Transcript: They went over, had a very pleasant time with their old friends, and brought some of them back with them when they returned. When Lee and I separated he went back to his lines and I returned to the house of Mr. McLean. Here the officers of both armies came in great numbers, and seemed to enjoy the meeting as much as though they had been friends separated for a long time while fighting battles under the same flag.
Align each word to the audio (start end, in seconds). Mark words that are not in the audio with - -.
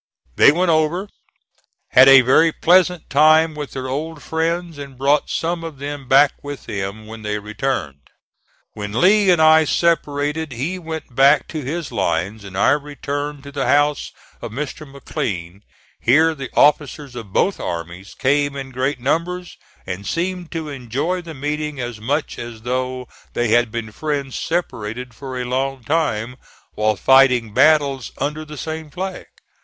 They 0.35 0.51
went 0.51 0.71
over, 0.71 1.09
had 1.89 2.07
a 2.07 2.21
very 2.21 2.51
pleasant 2.51 3.07
time 3.07 3.53
with 3.53 3.73
their 3.73 3.87
old 3.87 4.23
friends, 4.23 4.79
and 4.79 4.97
brought 4.97 5.29
some 5.29 5.63
of 5.63 5.77
them 5.77 6.07
back 6.07 6.31
with 6.43 6.65
them 6.65 7.05
when 7.05 7.21
they 7.21 7.37
returned. 7.37 8.07
When 8.73 8.99
Lee 8.99 9.29
and 9.29 9.39
I 9.39 9.63
separated 9.63 10.53
he 10.53 10.79
went 10.79 11.13
back 11.15 11.47
to 11.49 11.61
his 11.61 11.91
lines 11.91 12.43
and 12.43 12.57
I 12.57 12.71
returned 12.71 13.43
to 13.43 13.51
the 13.51 13.67
house 13.67 14.11
of 14.41 14.49
Mr. 14.51 14.89
McLean. 14.91 15.61
Here 15.99 16.33
the 16.33 16.49
officers 16.55 17.15
of 17.15 17.31
both 17.31 17.59
armies 17.59 18.15
came 18.15 18.55
in 18.55 18.71
great 18.71 18.99
numbers, 18.99 19.55
and 19.85 20.07
seemed 20.07 20.51
to 20.53 20.67
enjoy 20.69 21.21
the 21.21 21.35
meeting 21.35 21.79
as 21.79 22.01
much 22.01 22.39
as 22.39 22.63
though 22.63 23.07
they 23.33 23.49
had 23.49 23.69
been 23.71 23.91
friends 23.91 24.35
separated 24.39 25.13
for 25.13 25.39
a 25.39 25.45
long 25.45 25.83
time 25.83 26.37
while 26.73 26.95
fighting 26.95 27.53
battles 27.53 28.11
under 28.17 28.43
the 28.43 28.57
same 28.57 28.89
flag. 28.89 29.27